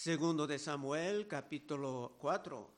Segundo 0.00 0.46
de 0.46 0.60
Samuel, 0.60 1.26
capítulo 1.26 2.14
4. 2.20 2.70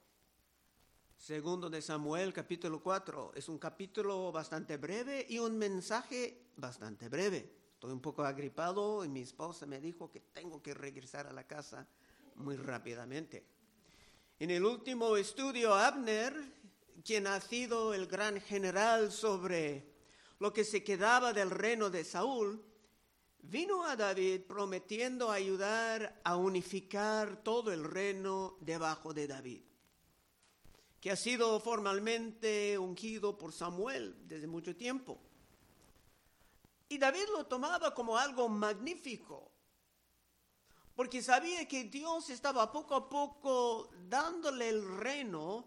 Segundo 1.14 1.68
de 1.68 1.82
Samuel, 1.82 2.32
capítulo 2.32 2.82
4. 2.82 3.32
Es 3.34 3.46
un 3.50 3.58
capítulo 3.58 4.32
bastante 4.32 4.78
breve 4.78 5.26
y 5.28 5.38
un 5.38 5.58
mensaje 5.58 6.46
bastante 6.56 7.10
breve. 7.10 7.56
Estoy 7.74 7.92
un 7.92 8.00
poco 8.00 8.24
agripado 8.24 9.04
y 9.04 9.10
mi 9.10 9.20
esposa 9.20 9.66
me 9.66 9.82
dijo 9.82 10.10
que 10.10 10.20
tengo 10.32 10.62
que 10.62 10.72
regresar 10.72 11.26
a 11.26 11.32
la 11.34 11.46
casa 11.46 11.86
muy 12.36 12.56
rápidamente. 12.56 13.44
En 14.38 14.50
el 14.50 14.64
último 14.64 15.18
estudio, 15.18 15.74
Abner, 15.74 16.34
quien 17.04 17.26
ha 17.26 17.38
sido 17.42 17.92
el 17.92 18.06
gran 18.06 18.40
general 18.40 19.12
sobre 19.12 19.92
lo 20.38 20.54
que 20.54 20.64
se 20.64 20.82
quedaba 20.82 21.34
del 21.34 21.50
reino 21.50 21.90
de 21.90 22.02
Saúl, 22.02 22.64
vino 23.42 23.84
a 23.84 23.96
David 23.96 24.42
prometiendo 24.42 25.30
ayudar 25.30 26.20
a 26.24 26.36
unificar 26.36 27.42
todo 27.42 27.72
el 27.72 27.84
reino 27.84 28.56
debajo 28.60 29.12
de 29.12 29.26
David, 29.26 29.62
que 31.00 31.10
ha 31.10 31.16
sido 31.16 31.58
formalmente 31.60 32.78
ungido 32.78 33.36
por 33.38 33.52
Samuel 33.52 34.16
desde 34.26 34.46
mucho 34.46 34.76
tiempo. 34.76 35.20
Y 36.88 36.98
David 36.98 37.26
lo 37.32 37.46
tomaba 37.46 37.94
como 37.94 38.18
algo 38.18 38.48
magnífico, 38.48 39.52
porque 40.94 41.22
sabía 41.22 41.66
que 41.66 41.84
Dios 41.84 42.30
estaba 42.30 42.70
poco 42.72 42.94
a 42.94 43.08
poco 43.08 43.90
dándole 44.08 44.68
el 44.68 44.98
reino 44.98 45.66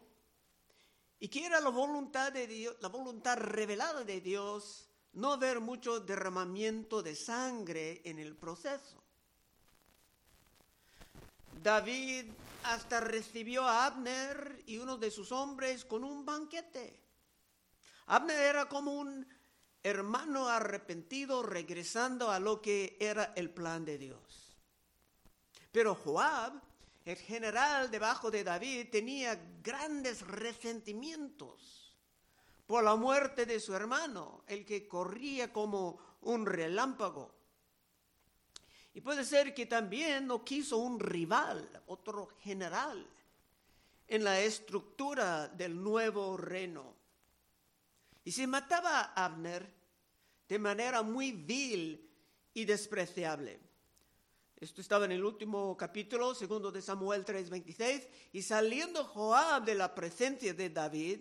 y 1.20 1.30
que 1.30 1.46
era 1.46 1.62
la 1.62 1.70
voluntad 1.70 2.34
de 2.34 2.46
Dios, 2.48 2.76
la 2.82 2.90
voluntad 2.90 3.38
revelada 3.38 4.04
de 4.04 4.20
Dios 4.20 4.90
no 5.14 5.38
ver 5.38 5.60
mucho 5.60 6.00
derramamiento 6.00 7.04
de 7.04 7.16
sangre 7.16 8.02
en 8.04 8.20
el 8.20 8.36
proceso. 8.36 9.02
David 11.62 12.26
hasta 12.64 13.00
recibió 13.00 13.64
a 13.64 13.86
Abner 13.86 14.64
y 14.66 14.78
uno 14.78 14.98
de 14.98 15.12
sus 15.12 15.32
hombres 15.32 15.86
con 15.86 16.04
un 16.04 16.26
banquete. 16.26 17.00
Abner 18.08 18.38
era 18.38 18.68
como 18.68 18.94
un 18.94 19.26
hermano 19.84 20.48
arrepentido 20.48 21.44
regresando 21.44 22.32
a 22.32 22.40
lo 22.40 22.62
que 22.62 22.98
era 23.00 23.34
el 23.36 23.50
plan 23.50 23.86
de 23.86 23.98
Dios. 23.98 24.58
Pero 25.72 25.96
Joab, 25.96 26.54
el 27.06 27.18
general 27.18 27.92
debajo 27.92 28.32
de 28.32 28.44
David, 28.44 28.90
tenía 28.92 29.40
grandes 29.62 30.22
resentimientos 30.22 31.83
por 32.74 32.84
la 32.84 32.96
muerte 32.96 33.46
de 33.46 33.60
su 33.60 33.76
hermano, 33.76 34.46
el 34.48 34.66
que 34.66 34.88
corría 34.88 35.54
como 35.54 36.18
un 36.22 36.44
relámpago. 36.44 37.32
Y 38.96 39.02
puede 39.02 39.24
ser 39.24 39.54
que 39.54 39.68
también 39.68 40.26
no 40.26 40.44
quiso 40.44 40.78
un 40.78 41.00
rival, 41.00 41.84
otro 41.86 42.30
general, 42.40 43.08
en 44.08 44.24
la 44.24 44.40
estructura 44.40 45.48
del 45.50 45.84
nuevo 45.84 46.36
reino. 46.36 46.96
Y 48.24 48.32
se 48.32 48.48
mataba 48.48 49.14
a 49.16 49.26
Abner 49.26 49.72
de 50.50 50.58
manera 50.58 51.04
muy 51.04 51.32
vil 51.32 52.10
y 52.56 52.66
despreciable. 52.66 53.60
Esto 54.60 54.82
estaba 54.82 55.06
en 55.06 55.12
el 55.12 55.24
último 55.24 55.78
capítulo, 55.78 56.34
segundo 56.34 56.72
de 56.72 56.82
Samuel 56.82 57.24
3:26, 57.24 58.10
y 58.32 58.42
saliendo 58.42 59.06
Joab 59.06 59.64
de 59.64 59.76
la 59.76 59.94
presencia 59.94 60.56
de 60.56 60.72
David, 60.72 61.20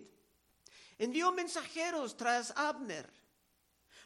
envió 1.03 1.31
mensajeros 1.31 2.15
tras 2.15 2.51
Abner, 2.55 3.09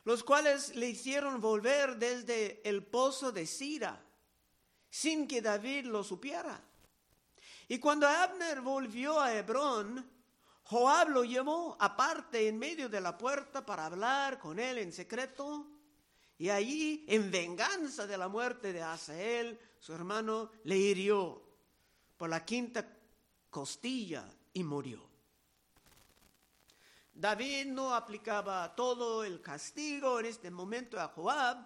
los 0.04 0.24
cuales 0.24 0.76
le 0.76 0.90
hicieron 0.90 1.40
volver 1.40 1.98
desde 1.98 2.62
el 2.68 2.84
pozo 2.84 3.32
de 3.32 3.46
Sira, 3.46 4.04
sin 4.90 5.28
que 5.28 5.42
David 5.42 5.86
lo 5.86 6.04
supiera. 6.04 6.60
Y 7.68 7.80
cuando 7.80 8.08
Abner 8.08 8.62
volvió 8.62 9.20
a 9.20 9.34
Hebrón, 9.34 10.10
Joab 10.64 11.10
lo 11.10 11.24
llevó 11.24 11.78
aparte 11.80 12.48
en 12.48 12.58
medio 12.58 12.90
de 12.90 13.02
la 13.02 13.18
puerta 13.18 13.66
para 13.66 13.86
hablar 13.86 14.40
con 14.40 14.60
él 14.60 14.80
en 14.80 14.92
secreto. 14.92 15.68
Y 16.38 16.50
allí, 16.50 17.06
en 17.08 17.32
venganza 17.32 18.06
de 18.08 18.18
la 18.18 18.28
muerte 18.28 18.74
de 18.74 18.82
Asael, 18.82 19.60
su 19.80 19.94
hermano 19.94 20.52
le 20.64 20.78
hirió 20.78 21.42
por 22.16 22.30
la 22.30 22.44
quinta 22.46 22.88
costilla 23.50 24.28
y 24.54 24.64
murió. 24.64 25.07
David 27.20 27.66
no 27.66 27.96
aplicaba 27.96 28.76
todo 28.76 29.24
el 29.24 29.42
castigo 29.42 30.20
en 30.20 30.28
este 30.28 30.52
momento 30.52 31.00
a 31.00 31.08
Joab, 31.08 31.58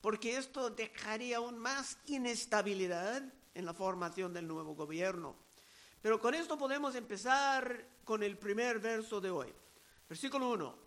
porque 0.00 0.36
esto 0.36 0.68
dejaría 0.68 1.36
aún 1.36 1.56
más 1.58 1.96
inestabilidad 2.06 3.22
en 3.54 3.64
la 3.64 3.72
formación 3.72 4.32
del 4.34 4.48
nuevo 4.48 4.74
gobierno. 4.74 5.36
Pero 6.02 6.18
con 6.18 6.34
esto 6.34 6.58
podemos 6.58 6.96
empezar 6.96 8.00
con 8.02 8.24
el 8.24 8.36
primer 8.36 8.80
verso 8.80 9.20
de 9.20 9.30
hoy. 9.30 9.54
Versículo 10.08 10.50
1. 10.50 10.78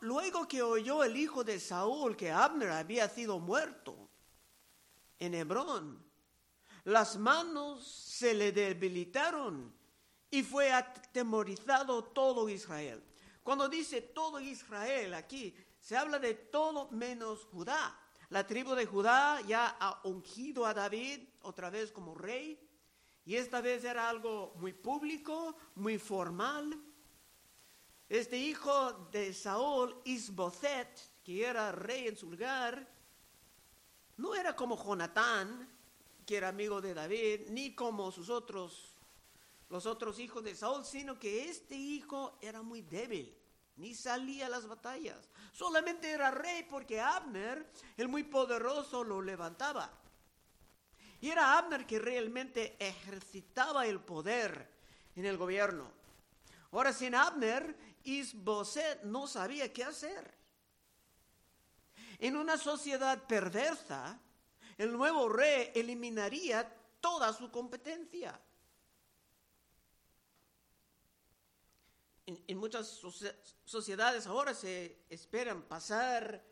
Luego 0.00 0.48
que 0.48 0.62
oyó 0.62 1.04
el 1.04 1.18
hijo 1.18 1.44
de 1.44 1.60
Saúl 1.60 2.16
que 2.16 2.30
Abner 2.30 2.70
había 2.70 3.10
sido 3.10 3.38
muerto 3.38 4.08
en 5.18 5.34
Hebrón, 5.34 6.02
las 6.84 7.18
manos 7.18 7.86
se 7.86 8.32
le 8.32 8.52
debilitaron 8.52 9.78
y 10.30 10.42
fue 10.42 10.72
atemorizado 10.72 12.04
todo 12.04 12.48
Israel. 12.48 13.02
Cuando 13.42 13.68
dice 13.68 14.00
todo 14.00 14.38
Israel 14.40 15.14
aquí, 15.14 15.54
se 15.80 15.96
habla 15.96 16.18
de 16.18 16.34
todo 16.34 16.90
menos 16.90 17.44
Judá. 17.46 17.98
La 18.28 18.46
tribu 18.46 18.74
de 18.74 18.86
Judá 18.86 19.40
ya 19.40 19.76
ha 19.80 20.00
ungido 20.04 20.64
a 20.66 20.74
David 20.74 21.20
otra 21.42 21.68
vez 21.70 21.90
como 21.90 22.14
rey 22.14 22.60
y 23.24 23.36
esta 23.36 23.60
vez 23.60 23.84
era 23.84 24.08
algo 24.08 24.54
muy 24.56 24.72
público, 24.72 25.56
muy 25.74 25.98
formal. 25.98 26.80
Este 28.08 28.36
hijo 28.36 28.92
de 29.12 29.32
Saúl, 29.32 30.00
Isboset, 30.04 31.22
que 31.24 31.44
era 31.44 31.72
rey 31.72 32.08
en 32.08 32.16
su 32.16 32.30
lugar, 32.30 32.88
no 34.16 34.34
era 34.34 34.54
como 34.54 34.76
Jonatán, 34.76 35.68
que 36.26 36.36
era 36.36 36.48
amigo 36.48 36.80
de 36.80 36.94
David, 36.94 37.48
ni 37.50 37.74
como 37.74 38.10
sus 38.10 38.30
otros 38.30 38.99
los 39.70 39.86
otros 39.86 40.18
hijos 40.18 40.42
de 40.42 40.54
Saúl, 40.54 40.84
sino 40.84 41.18
que 41.18 41.48
este 41.48 41.76
hijo 41.76 42.36
era 42.42 42.60
muy 42.60 42.82
débil, 42.82 43.34
ni 43.76 43.94
salía 43.94 44.46
a 44.46 44.50
las 44.50 44.66
batallas. 44.66 45.30
Solamente 45.52 46.10
era 46.10 46.30
rey 46.30 46.66
porque 46.68 47.00
Abner, 47.00 47.70
el 47.96 48.08
muy 48.08 48.24
poderoso, 48.24 49.04
lo 49.04 49.22
levantaba. 49.22 49.90
Y 51.20 51.30
era 51.30 51.56
Abner 51.56 51.86
que 51.86 52.00
realmente 52.00 52.76
ejercitaba 52.80 53.86
el 53.86 54.00
poder 54.00 54.68
en 55.14 55.24
el 55.24 55.36
gobierno. 55.36 55.90
Ahora, 56.72 56.92
sin 56.92 57.14
Abner, 57.14 57.76
Isboset 58.04 59.04
no 59.04 59.26
sabía 59.28 59.72
qué 59.72 59.84
hacer. 59.84 60.34
En 62.18 62.36
una 62.36 62.58
sociedad 62.58 63.22
perversa, 63.26 64.18
el 64.76 64.92
nuevo 64.92 65.28
rey 65.28 65.70
eliminaría 65.74 66.68
toda 67.00 67.32
su 67.32 67.50
competencia. 67.50 68.38
En, 72.46 72.58
muchas 72.58 73.00
sociedades 73.64 74.26
ahora 74.26 74.54
se 74.54 75.04
esperan 75.08 75.62
pasar 75.62 76.44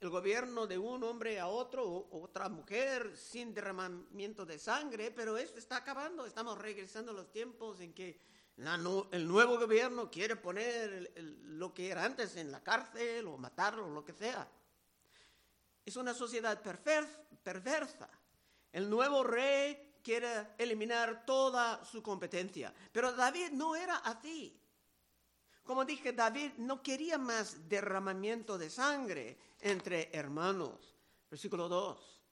el 0.00 0.10
gobierno 0.10 0.66
de 0.66 0.78
un 0.78 1.02
hombre 1.02 1.40
a 1.40 1.48
otro 1.48 1.84
o 1.84 2.22
otra 2.22 2.48
mujer 2.48 3.16
sin 3.16 3.52
derramamiento 3.52 4.46
de 4.46 4.58
sangre, 4.58 5.10
pero 5.10 5.36
esto 5.36 5.58
está 5.58 5.76
acabando. 5.76 6.26
Estamos 6.26 6.56
regresando 6.58 7.12
a 7.12 7.14
los 7.14 7.32
tiempos 7.32 7.80
en 7.80 7.92
que 7.92 8.20
el 8.56 9.28
nuevo 9.28 9.58
gobierno 9.58 10.10
quiere 10.10 10.36
poner 10.36 11.12
lo 11.42 11.72
que 11.72 11.90
era 11.90 12.04
antes 12.04 12.36
en 12.36 12.50
la 12.50 12.62
cárcel 12.62 13.26
o 13.26 13.38
matarlo 13.38 13.86
o 13.86 13.90
lo 13.90 14.04
que 14.04 14.12
sea. 14.12 14.48
Es 15.84 15.96
una 15.96 16.14
sociedad 16.14 16.60
perversa. 17.42 18.08
El 18.72 18.90
nuevo 18.90 19.24
rey 19.24 19.98
quiere 20.02 20.48
eliminar 20.58 21.24
toda 21.24 21.84
su 21.84 22.02
competencia, 22.02 22.72
pero 22.92 23.12
David 23.12 23.50
no 23.52 23.74
era 23.74 23.96
así. 23.98 24.60
Como 25.68 25.84
dije, 25.84 26.14
David 26.14 26.52
no 26.56 26.82
quería 26.82 27.18
más 27.18 27.68
derramamiento 27.68 28.56
de 28.56 28.70
sangre 28.70 29.36
entre 29.60 30.08
hermanos. 30.14 30.96
Versículo 31.30 31.68
2. 31.68 32.22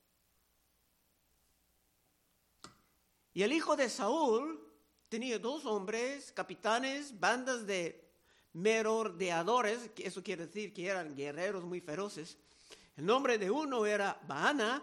Y 3.35 3.43
el 3.43 3.53
hijo 3.53 3.77
de 3.77 3.91
Saúl 3.91 4.67
tenía 5.11 5.39
dos 5.39 5.67
hombres, 5.67 6.33
capitanes, 6.33 7.21
bandas 7.21 7.67
de 7.67 8.09
merodeadores, 8.55 9.91
que 9.91 10.07
eso 10.07 10.23
quiere 10.23 10.47
decir 10.47 10.73
que 10.73 10.87
eran 10.87 11.15
guerreros 11.15 11.63
muy 11.63 11.83
feroces. 11.83 12.39
El 12.97 13.05
nombre 13.05 13.37
de 13.37 13.51
uno 13.51 13.85
era 13.85 14.19
Baana 14.27 14.83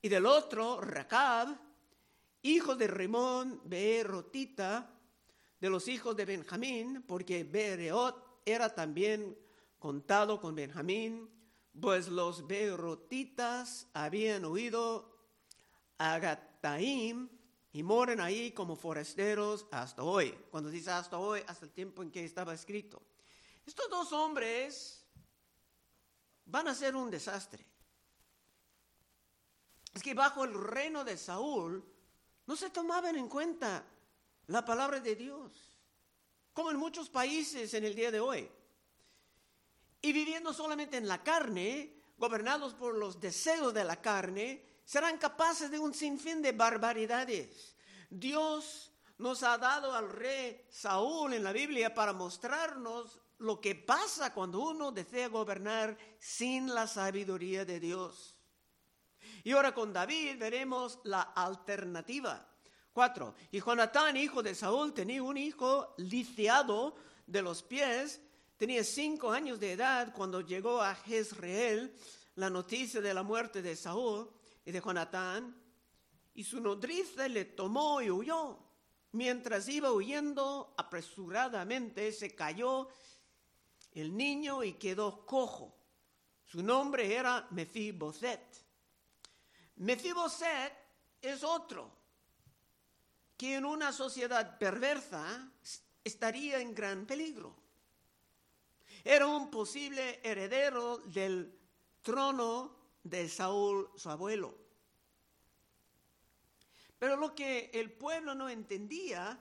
y 0.00 0.08
del 0.08 0.24
otro 0.24 0.80
Racab, 0.80 1.54
hijo 2.40 2.74
de 2.74 2.86
Rimón 2.86 3.60
Beerotita, 3.66 4.95
de 5.66 5.70
los 5.70 5.88
hijos 5.88 6.14
de 6.14 6.24
Benjamín, 6.24 7.02
porque 7.08 7.42
Bereot 7.42 8.42
era 8.44 8.72
también 8.72 9.36
contado 9.80 10.40
con 10.40 10.54
Benjamín, 10.54 11.28
pues 11.80 12.06
los 12.06 12.46
berotitas 12.46 13.88
habían 13.92 14.44
oído 14.44 15.12
a 15.98 16.20
Gataim 16.20 17.28
y 17.72 17.82
moran 17.82 18.20
ahí 18.20 18.52
como 18.52 18.76
forasteros 18.76 19.66
hasta 19.72 20.04
hoy. 20.04 20.38
Cuando 20.52 20.70
dice 20.70 20.92
hasta 20.92 21.18
hoy, 21.18 21.42
hasta 21.48 21.64
el 21.64 21.72
tiempo 21.72 22.00
en 22.04 22.12
que 22.12 22.24
estaba 22.24 22.54
escrito. 22.54 23.02
Estos 23.66 23.90
dos 23.90 24.12
hombres 24.12 25.04
van 26.44 26.68
a 26.68 26.76
ser 26.76 26.94
un 26.94 27.10
desastre. 27.10 27.66
Es 29.92 30.00
que 30.00 30.14
bajo 30.14 30.44
el 30.44 30.54
reino 30.54 31.02
de 31.02 31.16
Saúl 31.16 31.84
no 32.46 32.54
se 32.54 32.70
tomaban 32.70 33.16
en 33.16 33.28
cuenta 33.28 33.84
la 34.48 34.64
palabra 34.64 35.00
de 35.00 35.14
Dios, 35.14 35.78
como 36.52 36.70
en 36.70 36.76
muchos 36.76 37.08
países 37.08 37.74
en 37.74 37.84
el 37.84 37.94
día 37.94 38.10
de 38.10 38.20
hoy. 38.20 38.50
Y 40.00 40.12
viviendo 40.12 40.52
solamente 40.52 40.96
en 40.96 41.08
la 41.08 41.22
carne, 41.22 42.02
gobernados 42.16 42.74
por 42.74 42.96
los 42.96 43.20
deseos 43.20 43.74
de 43.74 43.84
la 43.84 44.00
carne, 44.00 44.64
serán 44.84 45.18
capaces 45.18 45.70
de 45.70 45.78
un 45.78 45.92
sinfín 45.92 46.42
de 46.42 46.52
barbaridades. 46.52 47.76
Dios 48.08 48.92
nos 49.18 49.42
ha 49.42 49.58
dado 49.58 49.94
al 49.94 50.10
rey 50.10 50.64
Saúl 50.70 51.34
en 51.34 51.42
la 51.42 51.52
Biblia 51.52 51.92
para 51.94 52.12
mostrarnos 52.12 53.20
lo 53.38 53.60
que 53.60 53.74
pasa 53.74 54.32
cuando 54.32 54.60
uno 54.60 54.92
desea 54.92 55.28
gobernar 55.28 55.96
sin 56.18 56.72
la 56.72 56.86
sabiduría 56.86 57.64
de 57.64 57.80
Dios. 57.80 58.36
Y 59.44 59.52
ahora 59.52 59.74
con 59.74 59.92
David 59.92 60.38
veremos 60.38 60.98
la 61.04 61.22
alternativa. 61.22 62.46
Cuatro. 62.96 63.34
Y 63.52 63.60
Jonatán, 63.60 64.16
hijo 64.16 64.42
de 64.42 64.54
Saúl, 64.54 64.94
tenía 64.94 65.22
un 65.22 65.36
hijo 65.36 65.92
lisiado 65.98 66.96
de 67.26 67.42
los 67.42 67.62
pies. 67.62 68.22
Tenía 68.56 68.82
cinco 68.82 69.30
años 69.30 69.60
de 69.60 69.72
edad 69.72 70.14
cuando 70.14 70.40
llegó 70.40 70.80
a 70.80 70.94
Jezreel 70.94 71.94
la 72.36 72.48
noticia 72.48 73.02
de 73.02 73.12
la 73.12 73.22
muerte 73.22 73.60
de 73.60 73.76
Saúl 73.76 74.30
y 74.64 74.72
de 74.72 74.80
Jonatán. 74.80 75.54
Y 76.32 76.42
su 76.42 76.58
nodriza 76.58 77.28
le 77.28 77.44
tomó 77.44 78.00
y 78.00 78.10
huyó. 78.10 78.58
Mientras 79.12 79.68
iba 79.68 79.92
huyendo 79.92 80.72
apresuradamente, 80.78 82.10
se 82.12 82.34
cayó 82.34 82.88
el 83.92 84.16
niño 84.16 84.64
y 84.64 84.72
quedó 84.72 85.26
cojo. 85.26 85.76
Su 86.46 86.62
nombre 86.62 87.14
era 87.14 87.46
Mefiboset. 87.50 88.40
Mefiboset 89.76 90.72
es 91.20 91.44
otro 91.44 91.95
que 93.36 93.56
en 93.56 93.64
una 93.64 93.92
sociedad 93.92 94.58
perversa 94.58 95.50
estaría 96.02 96.60
en 96.60 96.74
gran 96.74 97.06
peligro. 97.06 97.56
Era 99.04 99.26
un 99.26 99.50
posible 99.50 100.20
heredero 100.22 100.98
del 100.98 101.56
trono 102.02 102.76
de 103.02 103.28
Saúl, 103.28 103.90
su 103.96 104.10
abuelo. 104.10 104.56
Pero 106.98 107.16
lo 107.16 107.34
que 107.34 107.70
el 107.74 107.92
pueblo 107.92 108.34
no 108.34 108.48
entendía 108.48 109.38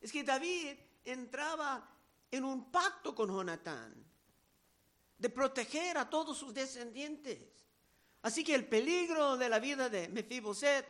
es 0.00 0.12
que 0.12 0.22
David 0.22 0.78
entraba 1.04 1.90
en 2.30 2.44
un 2.44 2.70
pacto 2.70 3.14
con 3.14 3.28
Jonatán 3.28 4.04
de 5.18 5.30
proteger 5.30 5.98
a 5.98 6.08
todos 6.08 6.38
sus 6.38 6.54
descendientes. 6.54 7.66
Así 8.22 8.44
que 8.44 8.54
el 8.54 8.66
peligro 8.66 9.36
de 9.36 9.48
la 9.48 9.58
vida 9.58 9.88
de 9.88 10.08
Mefiboset 10.08 10.86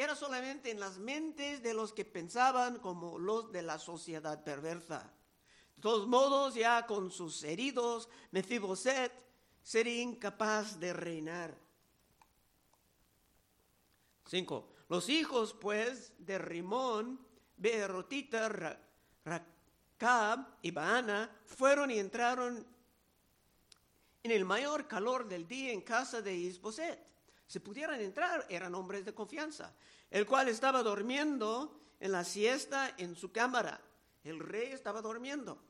era 0.00 0.16
solamente 0.16 0.70
en 0.70 0.80
las 0.80 0.98
mentes 0.98 1.62
de 1.62 1.74
los 1.74 1.92
que 1.92 2.04
pensaban 2.04 2.78
como 2.78 3.18
los 3.18 3.52
de 3.52 3.62
la 3.62 3.78
sociedad 3.78 4.42
perversa. 4.42 5.12
De 5.76 5.82
todos 5.82 6.06
modos, 6.06 6.54
ya 6.54 6.86
con 6.86 7.10
sus 7.10 7.42
heridos, 7.44 8.08
Mefiboset 8.30 9.12
sería 9.62 10.02
incapaz 10.02 10.78
de 10.80 10.92
reinar. 10.92 11.56
5. 14.26 14.68
Los 14.88 15.08
hijos, 15.08 15.54
pues, 15.54 16.12
de 16.18 16.38
Rimón, 16.38 17.20
Beerotita, 17.56 18.78
Rakab 19.24 20.46
y 20.62 20.70
Baana 20.70 21.30
fueron 21.44 21.90
y 21.90 21.98
entraron 21.98 22.66
en 24.22 24.30
el 24.30 24.44
mayor 24.44 24.86
calor 24.88 25.28
del 25.28 25.46
día 25.46 25.72
en 25.72 25.82
casa 25.82 26.22
de 26.22 26.34
Isboset. 26.34 26.98
Si 27.50 27.58
pudieran 27.58 28.00
entrar, 28.00 28.46
eran 28.48 28.76
hombres 28.76 29.04
de 29.04 29.12
confianza, 29.12 29.74
el 30.08 30.24
cual 30.24 30.48
estaba 30.48 30.84
durmiendo 30.84 31.80
en 31.98 32.12
la 32.12 32.22
siesta 32.22 32.94
en 32.96 33.16
su 33.16 33.32
cámara. 33.32 33.80
El 34.22 34.38
rey 34.38 34.70
estaba 34.70 35.02
durmiendo. 35.02 35.60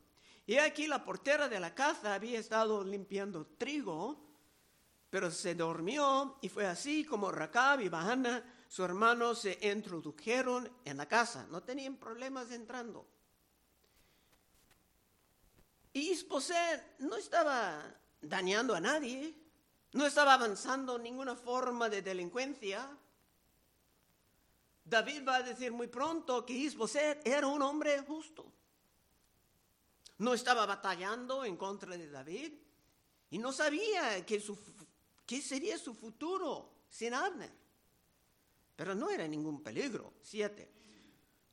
Y 0.44 0.59
aquí 0.59 0.87
la 0.87 1.03
portera 1.03 1.49
de 1.49 1.59
la 1.59 1.75
casa 1.75 2.12
había 2.12 2.38
estado 2.38 2.85
limpiando 2.85 3.47
trigo, 3.56 4.23
pero 5.09 5.31
se 5.31 5.55
durmió 5.55 6.37
y 6.43 6.50
fue 6.50 6.67
así 6.67 7.03
como 7.03 7.32
Racab 7.32 7.81
y 7.81 7.88
Bahana, 7.88 8.44
su 8.69 8.85
hermano, 8.85 9.35
se 9.35 9.59
introdujeron 9.62 10.71
en 10.85 10.99
la 10.99 11.09
casa. 11.09 11.47
No 11.50 11.62
tenían 11.62 11.97
problemas 11.97 12.50
entrando. 12.50 13.09
Y 15.94 16.11
Isboset 16.11 16.99
no 16.99 17.17
estaba 17.17 17.82
dañando 18.21 18.75
a 18.75 18.81
nadie, 18.81 19.35
no 19.92 20.06
estaba 20.06 20.34
avanzando 20.34 20.98
ninguna 20.98 21.34
forma 21.34 21.88
de 21.88 22.02
delincuencia. 22.02 22.88
David 24.84 25.26
va 25.26 25.37
a 25.37 25.42
decir 25.42 25.72
muy 25.72 25.88
pronto 25.88 26.44
que 26.46 26.52
Isboset 26.52 27.26
era 27.26 27.46
un 27.46 27.62
hombre 27.62 28.00
justo. 28.02 28.52
No 30.19 30.34
estaba 30.34 30.66
batallando 30.66 31.44
en 31.44 31.56
contra 31.56 31.96
de 31.96 32.08
David 32.08 32.52
y 33.31 33.38
no 33.38 33.52
sabía 33.52 34.25
qué 34.26 35.40
sería 35.40 35.78
su 35.78 35.94
futuro 35.94 36.70
sin 36.88 37.14
Abner. 37.14 37.50
Pero 38.76 38.94
no 38.94 39.10
era 39.10 39.26
ningún 39.26 39.62
peligro. 39.62 40.14
Siete. 40.22 40.70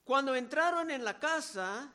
Cuando 0.04 0.36
entraron 0.36 0.90
en 0.92 1.04
la 1.04 1.20
casa, 1.20 1.92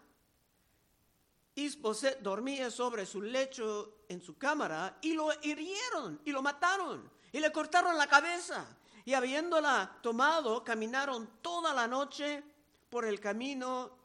Isboset 1.55 2.21
dormía 2.21 2.71
sobre 2.71 3.05
su 3.05 3.21
lecho 3.21 4.05
en 4.09 4.23
su 4.23 4.39
cámara 4.39 4.99
y 5.03 5.13
lo 5.13 5.29
hirieron 5.43 6.21
y 6.25 6.33
lo 6.33 6.43
mataron 6.43 7.11
y 7.31 7.41
le 7.41 7.53
cortaron 7.53 7.97
la 7.97 8.07
cabeza. 8.07 8.67
Y 9.05 9.15
habiéndola 9.15 9.99
tomado, 10.01 10.63
caminaron 10.63 11.39
toda 11.43 11.75
la 11.75 11.89
noche 11.89 12.43
por 12.89 13.05
el 13.05 13.19
camino 13.19 13.99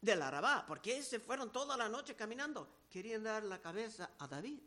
del 0.00 0.20
Arabá, 0.20 0.64
porque 0.66 1.02
se 1.02 1.20
fueron 1.20 1.50
toda 1.50 1.76
la 1.76 1.88
noche 1.88 2.14
caminando. 2.14 2.68
Querían 2.90 3.22
dar 3.22 3.44
la 3.44 3.60
cabeza 3.60 4.10
a 4.18 4.26
David. 4.26 4.60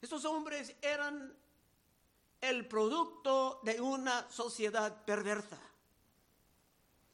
Estos 0.00 0.24
hombres 0.24 0.74
eran 0.80 1.36
el 2.40 2.66
producto 2.66 3.60
de 3.62 3.80
una 3.80 4.30
sociedad 4.30 5.04
perversa. 5.04 5.58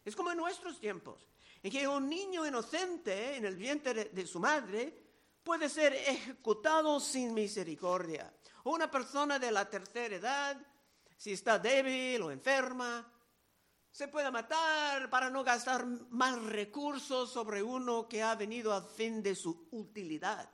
Es 0.05 0.15
como 0.15 0.31
en 0.31 0.37
nuestros 0.37 0.79
tiempos 0.79 1.27
en 1.67 1.73
que 1.73 1.89
un 1.89 2.09
niño 2.09 2.47
inocente 2.47 3.35
en 3.35 3.45
el 3.45 3.57
vientre 3.57 4.05
de, 4.13 4.25
su 4.25 4.39
madre 4.39 4.97
puede 5.43 5.69
ser 5.69 5.95
ejecutado 5.95 7.01
sin 7.01 7.35
misericordia. 7.35 8.33
una 8.63 8.89
persona 8.89 9.41
de 9.41 9.51
la 9.51 9.69
tercera 9.69 10.15
edad, 10.15 10.57
si 11.17 11.33
está 11.33 11.59
débil 11.59 12.23
o 12.23 12.31
enferma, 12.31 13.13
se 13.91 14.07
puede 14.07 14.31
matar 14.31 15.11
para 15.11 15.29
no 15.29 15.43
gastar 15.43 15.85
más 16.11 16.41
recursos 16.41 17.33
sobre 17.33 17.65
uno 17.65 18.07
que 18.07 18.23
ha 18.23 18.37
venido 18.37 18.73
a 18.73 18.83
fin 18.83 19.21
de 19.21 19.35
su 19.35 19.67
utilidad. 19.73 20.49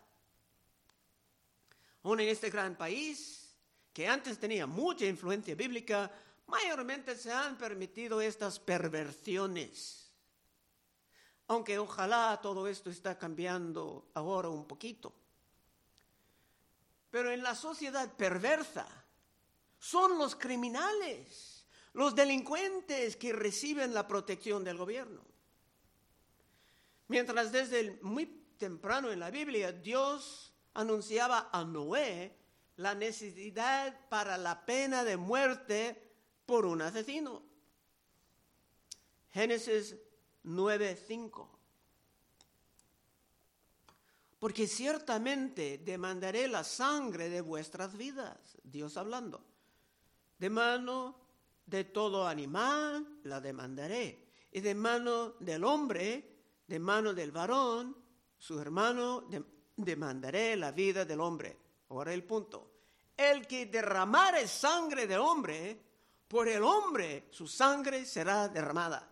Aún 2.04 2.20
en 2.20 2.28
este 2.30 2.48
gran 2.48 2.74
país, 2.74 3.54
que 3.92 4.08
antes 4.08 4.38
tenía 4.38 4.66
mucha 4.66 5.04
influencia 5.04 5.54
bíblica, 5.54 6.10
mayormente 6.46 7.16
se 7.16 7.30
han 7.30 7.58
permitido 7.58 8.18
estas 8.22 8.58
perversiones 8.58 10.01
aunque 11.52 11.78
ojalá 11.78 12.40
todo 12.42 12.66
esto 12.66 12.90
está 12.90 13.18
cambiando 13.18 14.10
ahora 14.14 14.48
un 14.48 14.66
poquito. 14.66 15.12
Pero 17.10 17.30
en 17.30 17.42
la 17.42 17.54
sociedad 17.54 18.10
perversa 18.16 18.86
son 19.78 20.16
los 20.18 20.34
criminales, 20.34 21.66
los 21.92 22.14
delincuentes 22.14 23.16
que 23.16 23.32
reciben 23.32 23.92
la 23.92 24.08
protección 24.08 24.64
del 24.64 24.78
gobierno. 24.78 25.22
Mientras 27.08 27.52
desde 27.52 27.98
muy 28.02 28.26
temprano 28.56 29.10
en 29.10 29.20
la 29.20 29.30
Biblia 29.30 29.72
Dios 29.72 30.54
anunciaba 30.72 31.50
a 31.52 31.64
Noé 31.64 32.34
la 32.76 32.94
necesidad 32.94 34.08
para 34.08 34.38
la 34.38 34.64
pena 34.64 35.04
de 35.04 35.18
muerte 35.18 36.14
por 36.46 36.64
un 36.64 36.80
asesino. 36.80 37.42
Génesis 39.32 39.96
9:5. 40.44 41.48
Porque 44.38 44.66
ciertamente 44.66 45.78
demandaré 45.78 46.48
la 46.48 46.64
sangre 46.64 47.28
de 47.28 47.40
vuestras 47.40 47.96
vidas, 47.96 48.58
Dios 48.64 48.96
hablando. 48.96 49.44
De 50.38 50.50
mano 50.50 51.16
de 51.66 51.84
todo 51.84 52.26
animal 52.26 53.20
la 53.22 53.40
demandaré. 53.40 54.26
Y 54.50 54.60
de 54.60 54.74
mano 54.74 55.34
del 55.38 55.64
hombre, 55.64 56.38
de 56.66 56.78
mano 56.78 57.14
del 57.14 57.30
varón, 57.30 57.96
su 58.36 58.58
hermano, 58.58 59.28
demandaré 59.76 60.56
la 60.56 60.72
vida 60.72 61.04
del 61.04 61.20
hombre. 61.20 61.56
Ahora 61.90 62.12
el 62.12 62.24
punto. 62.24 62.70
El 63.16 63.46
que 63.46 63.66
derramare 63.66 64.48
sangre 64.48 65.06
de 65.06 65.16
hombre, 65.16 65.80
por 66.26 66.48
el 66.48 66.62
hombre 66.62 67.28
su 67.30 67.46
sangre 67.46 68.04
será 68.04 68.48
derramada. 68.48 69.11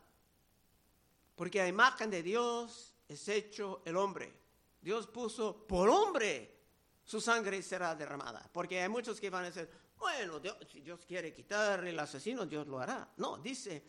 Porque 1.40 1.58
a 1.58 1.66
imagen 1.66 2.10
de 2.10 2.22
Dios 2.22 2.92
es 3.08 3.26
hecho 3.26 3.80
el 3.86 3.96
hombre. 3.96 4.30
Dios 4.78 5.06
puso 5.06 5.66
por 5.66 5.88
hombre 5.88 6.58
su 7.02 7.18
sangre 7.18 7.62
será 7.62 7.94
derramada. 7.94 8.46
Porque 8.52 8.82
hay 8.82 8.90
muchos 8.90 9.18
que 9.18 9.30
van 9.30 9.44
a 9.44 9.50
decir, 9.50 9.66
bueno, 9.96 10.38
si 10.70 10.82
Dios 10.82 11.00
quiere 11.06 11.32
quitar 11.32 11.82
el 11.86 11.98
asesino, 11.98 12.44
Dios 12.44 12.66
lo 12.66 12.78
hará. 12.78 13.08
No, 13.16 13.38
dice, 13.38 13.82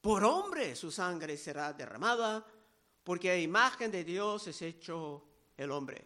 por 0.00 0.24
hombre 0.24 0.74
su 0.74 0.90
sangre 0.90 1.36
será 1.36 1.74
derramada, 1.74 2.42
porque 3.04 3.30
a 3.30 3.36
imagen 3.36 3.90
de 3.90 4.02
Dios 4.02 4.46
es 4.46 4.62
hecho 4.62 5.26
el 5.58 5.70
hombre. 5.72 6.02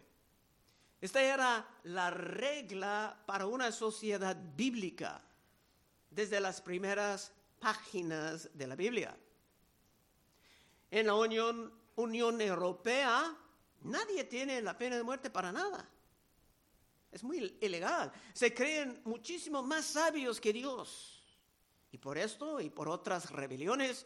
Esta 0.99 1.21
era 1.21 1.65
la 1.83 2.09
regla 2.09 3.23
para 3.25 3.45
una 3.45 3.71
sociedad 3.71 4.35
bíblica 4.35 5.23
desde 6.09 6.41
las 6.41 6.59
primeras 6.59 7.31
páginas 7.57 8.49
de 8.53 8.67
la 8.67 8.75
Biblia. 8.75 9.17
En 10.89 11.07
la 11.07 11.15
Unión, 11.15 11.73
Europea 12.41 13.35
nadie 13.81 14.23
tiene 14.25 14.61
la 14.61 14.77
pena 14.77 14.95
de 14.95 15.03
muerte 15.03 15.29
para 15.29 15.51
nada. 15.51 15.89
Es 17.11 17.23
muy 17.23 17.57
ilegal. 17.61 18.11
Se 18.33 18.53
creen 18.53 19.01
muchísimo 19.05 19.63
más 19.63 19.85
sabios 19.85 20.39
que 20.39 20.53
Dios. 20.53 21.23
Y 21.91 21.97
por 21.97 22.17
esto 22.17 22.59
y 22.59 22.69
por 22.69 22.89
otras 22.89 23.31
rebeliones, 23.31 24.05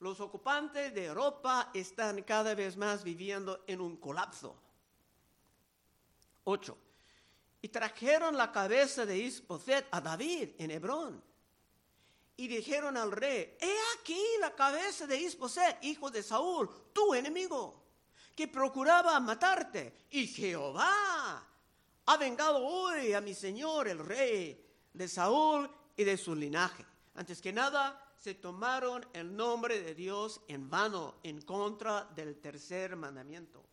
los 0.00 0.20
ocupantes 0.20 0.92
de 0.92 1.06
Europa 1.06 1.70
están 1.72 2.22
cada 2.22 2.54
vez 2.54 2.76
más 2.76 3.04
viviendo 3.04 3.62
en 3.66 3.80
un 3.80 3.96
colapso. 3.96 4.60
8. 6.44 6.76
Y 7.62 7.68
trajeron 7.68 8.36
la 8.36 8.50
cabeza 8.50 9.06
de 9.06 9.18
Isboset 9.18 9.86
a 9.92 10.00
David 10.00 10.50
en 10.58 10.72
Hebrón. 10.72 11.22
Y 12.36 12.48
dijeron 12.48 12.96
al 12.96 13.12
rey, 13.12 13.56
he 13.60 13.76
aquí 13.98 14.20
la 14.40 14.54
cabeza 14.54 15.06
de 15.06 15.20
Isboset, 15.20 15.78
hijo 15.82 16.10
de 16.10 16.22
Saúl, 16.22 16.68
tu 16.92 17.14
enemigo, 17.14 17.82
que 18.34 18.48
procuraba 18.48 19.18
matarte. 19.20 20.06
Y 20.10 20.26
Jehová 20.26 21.46
ha 22.06 22.16
vengado 22.16 22.58
hoy 22.58 23.12
a 23.12 23.20
mi 23.20 23.34
señor 23.34 23.88
el 23.88 23.98
rey 23.98 24.64
de 24.92 25.08
Saúl 25.08 25.70
y 25.96 26.04
de 26.04 26.16
su 26.16 26.34
linaje. 26.34 26.84
Antes 27.14 27.40
que 27.40 27.52
nada, 27.52 28.12
se 28.16 28.34
tomaron 28.34 29.04
el 29.12 29.36
nombre 29.36 29.82
de 29.82 29.94
Dios 29.94 30.40
en 30.48 30.70
vano 30.70 31.16
en 31.22 31.42
contra 31.42 32.04
del 32.04 32.40
tercer 32.40 32.96
mandamiento. 32.96 33.64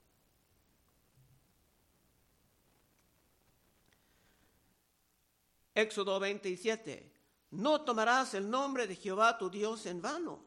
Éxodo 5.75 6.19
27. 6.19 7.18
No 7.51 7.81
tomarás 7.81 8.33
el 8.35 8.49
nombre 8.49 8.85
de 8.85 8.95
Jehová 8.95 9.37
tu 9.37 9.49
Dios 9.49 9.85
en 9.85 10.01
vano, 10.01 10.45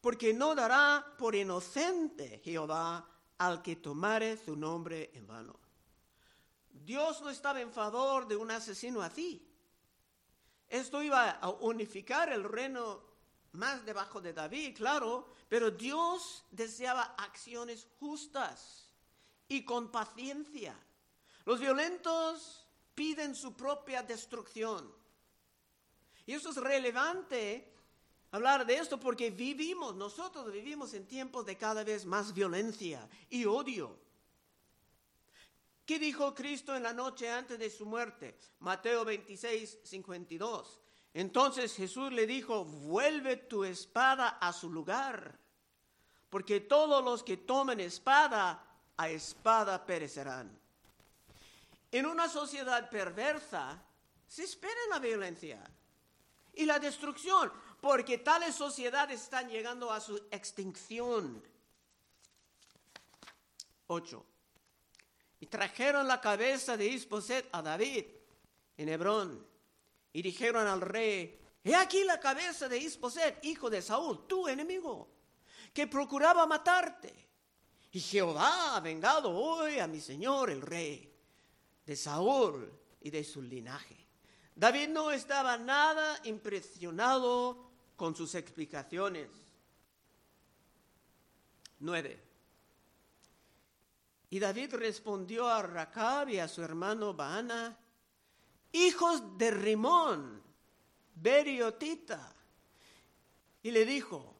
porque 0.00 0.32
no 0.32 0.54
dará 0.54 1.14
por 1.18 1.34
inocente 1.34 2.40
Jehová 2.44 3.08
al 3.38 3.62
que 3.62 3.76
tomare 3.76 4.36
su 4.36 4.56
nombre 4.56 5.10
en 5.14 5.26
vano. 5.26 5.58
Dios 6.70 7.20
no 7.22 7.30
estaba 7.30 7.60
en 7.60 7.72
favor 7.72 8.28
de 8.28 8.36
un 8.36 8.50
asesino 8.50 9.02
así. 9.02 9.42
Esto 10.68 11.02
iba 11.02 11.30
a 11.30 11.48
unificar 11.50 12.32
el 12.32 12.44
reino 12.44 13.02
más 13.52 13.84
debajo 13.84 14.20
de 14.20 14.32
David, 14.32 14.76
claro, 14.76 15.32
pero 15.48 15.70
Dios 15.70 16.44
deseaba 16.50 17.14
acciones 17.18 17.88
justas 17.98 18.90
y 19.48 19.64
con 19.64 19.90
paciencia. 19.90 20.76
Los 21.44 21.60
violentos 21.60 22.66
piden 22.94 23.34
su 23.34 23.54
propia 23.54 24.02
destrucción. 24.02 24.92
Y 26.26 26.32
eso 26.32 26.50
es 26.50 26.56
relevante 26.56 27.72
hablar 28.32 28.66
de 28.66 28.76
esto 28.76 28.98
porque 28.98 29.30
vivimos, 29.30 29.94
nosotros 29.94 30.50
vivimos 30.52 30.92
en 30.92 31.06
tiempos 31.06 31.46
de 31.46 31.56
cada 31.56 31.84
vez 31.84 32.04
más 32.04 32.34
violencia 32.34 33.08
y 33.30 33.44
odio. 33.46 33.96
¿Qué 35.86 36.00
dijo 36.00 36.34
Cristo 36.34 36.74
en 36.74 36.82
la 36.82 36.92
noche 36.92 37.30
antes 37.30 37.58
de 37.60 37.70
su 37.70 37.86
muerte? 37.86 38.36
Mateo 38.58 39.04
26, 39.04 39.78
52. 39.84 40.80
Entonces 41.14 41.74
Jesús 41.74 42.12
le 42.12 42.26
dijo, 42.26 42.64
vuelve 42.64 43.36
tu 43.36 43.64
espada 43.64 44.30
a 44.40 44.52
su 44.52 44.68
lugar, 44.68 45.38
porque 46.28 46.60
todos 46.60 47.04
los 47.04 47.22
que 47.22 47.36
tomen 47.36 47.78
espada, 47.78 48.62
a 48.96 49.08
espada 49.08 49.86
perecerán. 49.86 50.58
En 51.92 52.04
una 52.04 52.28
sociedad 52.28 52.90
perversa 52.90 53.80
se 54.26 54.42
espera 54.42 54.74
la 54.90 54.98
violencia 54.98 55.62
y 56.56 56.64
la 56.64 56.78
destrucción, 56.78 57.52
porque 57.80 58.18
tales 58.18 58.54
sociedades 58.54 59.22
están 59.22 59.48
llegando 59.48 59.92
a 59.92 60.00
su 60.00 60.16
extinción. 60.30 61.42
8. 63.86 64.26
Y 65.40 65.46
trajeron 65.46 66.08
la 66.08 66.20
cabeza 66.20 66.76
de 66.76 66.86
Isboset 66.86 67.48
a 67.52 67.62
David 67.62 68.06
en 68.78 68.88
Hebrón. 68.88 69.46
Y 70.12 70.22
dijeron 70.22 70.66
al 70.66 70.80
rey, 70.80 71.38
he 71.62 71.74
aquí 71.74 72.02
la 72.04 72.18
cabeza 72.18 72.68
de 72.68 72.78
Isboset, 72.78 73.44
hijo 73.44 73.68
de 73.68 73.82
Saúl, 73.82 74.26
tu 74.26 74.48
enemigo, 74.48 75.08
que 75.74 75.86
procuraba 75.86 76.46
matarte. 76.46 77.28
Y 77.92 78.00
Jehová 78.00 78.76
ha 78.76 78.80
vengado 78.80 79.30
hoy 79.30 79.78
a 79.78 79.86
mi 79.86 80.00
señor 80.00 80.50
el 80.50 80.62
rey, 80.62 81.12
de 81.84 81.96
Saúl 81.96 82.72
y 83.00 83.10
de 83.10 83.22
su 83.22 83.42
linaje. 83.42 84.05
David 84.56 84.88
no 84.88 85.10
estaba 85.10 85.58
nada 85.58 86.18
impresionado 86.24 87.68
con 87.94 88.16
sus 88.16 88.34
explicaciones. 88.34 89.28
9. 91.78 92.22
Y 94.30 94.38
David 94.38 94.74
respondió 94.74 95.46
a 95.46 95.62
Racab 95.62 96.30
y 96.30 96.38
a 96.38 96.48
su 96.48 96.62
hermano 96.62 97.12
Baana, 97.12 97.76
hijos 98.72 99.36
de 99.36 99.50
Rimón, 99.50 100.42
Beriotita. 101.14 102.34
Y 103.62 103.70
le 103.70 103.84
dijo, 103.84 104.36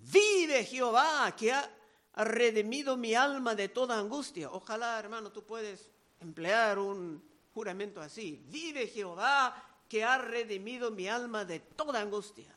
vive 0.00 0.64
Jehová 0.64 1.32
que 1.36 1.52
ha 1.52 1.70
redimido 2.16 2.96
mi 2.96 3.14
alma 3.14 3.54
de 3.54 3.68
toda 3.68 3.96
angustia. 3.96 4.50
Ojalá, 4.50 4.98
hermano, 4.98 5.30
tú 5.30 5.44
puedes 5.44 5.90
emplear 6.18 6.80
un 6.80 7.29
juramento 7.52 8.00
así. 8.00 8.44
Vive 8.48 8.86
Jehová 8.86 9.70
que 9.88 10.04
ha 10.04 10.18
redimido 10.18 10.90
mi 10.90 11.08
alma 11.08 11.44
de 11.44 11.60
toda 11.60 12.00
angustia. 12.00 12.56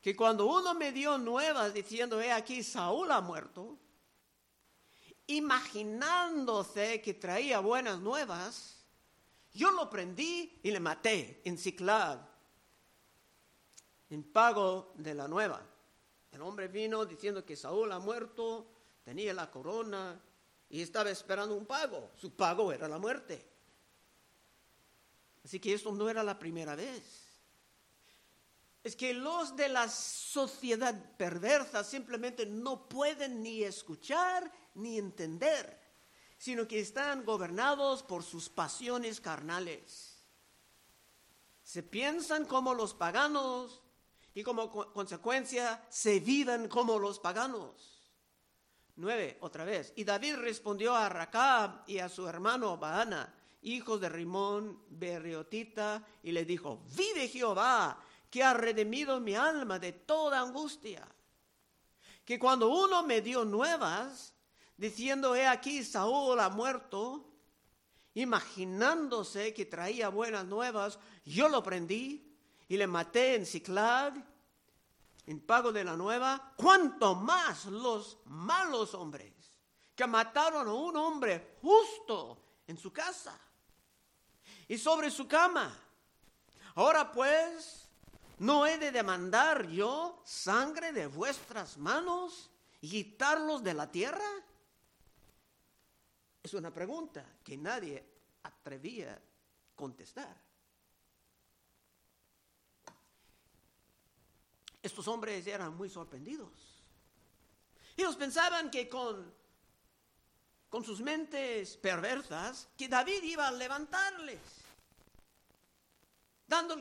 Que 0.00 0.16
cuando 0.16 0.46
uno 0.46 0.74
me 0.74 0.90
dio 0.90 1.16
nuevas 1.18 1.72
diciendo, 1.72 2.20
he 2.20 2.32
aquí, 2.32 2.64
Saúl 2.64 3.12
ha 3.12 3.20
muerto, 3.20 3.78
imaginándose 5.28 7.00
que 7.00 7.14
traía 7.14 7.60
buenas 7.60 8.00
nuevas, 8.00 8.84
yo 9.54 9.70
lo 9.70 9.88
prendí 9.88 10.58
y 10.62 10.70
le 10.72 10.80
maté 10.80 11.40
en 11.44 11.56
Ciclad, 11.56 12.18
en 14.10 14.24
pago 14.24 14.92
de 14.96 15.14
la 15.14 15.28
nueva. 15.28 15.64
El 16.32 16.42
hombre 16.42 16.66
vino 16.66 17.04
diciendo 17.04 17.44
que 17.44 17.54
Saúl 17.54 17.92
ha 17.92 18.00
muerto, 18.00 18.66
tenía 19.04 19.32
la 19.32 19.50
corona 19.50 20.20
y 20.68 20.80
estaba 20.82 21.10
esperando 21.10 21.54
un 21.54 21.66
pago. 21.66 22.10
Su 22.16 22.34
pago 22.34 22.72
era 22.72 22.88
la 22.88 22.98
muerte. 22.98 23.51
Así 25.44 25.58
que 25.58 25.74
esto 25.74 25.92
no 25.92 26.08
era 26.08 26.22
la 26.22 26.38
primera 26.38 26.74
vez. 26.74 27.22
Es 28.82 28.96
que 28.96 29.14
los 29.14 29.54
de 29.54 29.68
la 29.68 29.88
sociedad 29.88 30.94
perversa 31.16 31.84
simplemente 31.84 32.46
no 32.46 32.88
pueden 32.88 33.42
ni 33.42 33.62
escuchar 33.62 34.50
ni 34.74 34.98
entender, 34.98 35.80
sino 36.36 36.66
que 36.66 36.80
están 36.80 37.24
gobernados 37.24 38.02
por 38.02 38.24
sus 38.24 38.48
pasiones 38.48 39.20
carnales. 39.20 40.24
Se 41.62 41.84
piensan 41.84 42.44
como 42.44 42.74
los 42.74 42.92
paganos 42.92 43.82
y 44.34 44.42
como 44.42 44.68
consecuencia 44.92 45.84
se 45.88 46.18
viven 46.18 46.68
como 46.68 46.98
los 46.98 47.20
paganos. 47.20 48.00
Nueve, 48.96 49.38
otra 49.40 49.64
vez. 49.64 49.92
Y 49.96 50.04
David 50.04 50.36
respondió 50.36 50.94
a 50.94 51.08
Racab 51.08 51.84
y 51.86 51.98
a 51.98 52.08
su 52.08 52.26
hermano 52.26 52.76
Baana, 52.76 53.32
hijos 53.62 54.00
de 54.00 54.08
Rimón, 54.08 54.82
Berriotita, 54.90 56.04
y 56.22 56.32
le 56.32 56.44
dijo, 56.44 56.82
vive 56.96 57.28
Jehová, 57.28 57.98
que 58.30 58.42
ha 58.42 58.54
redimido 58.54 59.20
mi 59.20 59.34
alma 59.34 59.78
de 59.78 59.92
toda 59.92 60.40
angustia. 60.40 61.06
Que 62.24 62.38
cuando 62.38 62.68
uno 62.68 63.02
me 63.02 63.20
dio 63.20 63.44
nuevas, 63.44 64.34
diciendo, 64.76 65.34
he 65.34 65.46
aquí, 65.46 65.84
Saúl 65.84 66.40
ha 66.40 66.48
muerto, 66.48 67.28
imaginándose 68.14 69.54
que 69.54 69.66
traía 69.66 70.08
buenas 70.08 70.44
nuevas, 70.44 70.98
yo 71.24 71.48
lo 71.48 71.62
prendí 71.62 72.36
y 72.68 72.76
le 72.76 72.86
maté 72.86 73.36
en 73.36 73.46
Ciclag, 73.46 74.14
en 75.26 75.40
pago 75.40 75.72
de 75.72 75.84
la 75.84 75.96
nueva, 75.96 76.52
cuanto 76.56 77.14
más 77.14 77.66
los 77.66 78.18
malos 78.24 78.92
hombres 78.94 79.32
que 79.94 80.06
mataron 80.06 80.66
a 80.66 80.72
un 80.72 80.96
hombre 80.96 81.58
justo 81.60 82.38
en 82.66 82.76
su 82.76 82.92
casa 82.92 83.38
y 84.72 84.78
sobre 84.78 85.10
su 85.10 85.28
cama. 85.28 85.78
Ahora 86.74 87.12
pues, 87.12 87.82
¿No 88.38 88.66
he 88.66 88.76
de 88.76 88.90
demandar 88.90 89.68
yo 89.68 90.20
sangre 90.24 90.92
de 90.92 91.06
vuestras 91.06 91.78
manos 91.78 92.50
y 92.80 92.90
quitarlos 92.90 93.62
de 93.62 93.72
la 93.72 93.88
tierra? 93.88 94.24
Es 96.42 96.52
una 96.54 96.72
pregunta 96.72 97.24
que 97.44 97.56
nadie 97.56 98.04
atrevía 98.42 99.12
a 99.12 99.20
contestar. 99.76 100.36
Estos 104.82 105.06
hombres 105.06 105.46
eran 105.46 105.76
muy 105.76 105.88
sorprendidos. 105.88 106.82
Ellos 107.96 108.16
pensaban 108.16 108.72
que 108.72 108.88
con, 108.88 109.32
con 110.68 110.82
sus 110.82 111.00
mentes 111.00 111.76
perversas, 111.76 112.68
que 112.76 112.88
David 112.88 113.22
iba 113.22 113.46
a 113.46 113.52
levantarles, 113.52 114.61
dando 116.52 116.76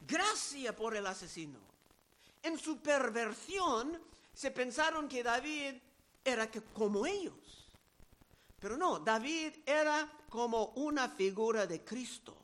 gracia 0.00 0.74
por 0.74 0.96
el 0.96 1.06
asesino. 1.06 1.60
En 2.42 2.58
su 2.58 2.78
perversión 2.78 4.02
se 4.34 4.50
pensaron 4.50 5.08
que 5.08 5.22
David 5.22 5.74
era 6.24 6.50
como 6.74 7.06
ellos. 7.06 7.68
Pero 8.58 8.76
no, 8.76 8.98
David 8.98 9.58
era 9.64 10.10
como 10.28 10.72
una 10.74 11.08
figura 11.08 11.68
de 11.68 11.84
Cristo, 11.84 12.36